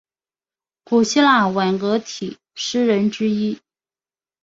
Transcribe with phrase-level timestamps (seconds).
[0.83, 3.59] 古希腊挽歌体诗人之一。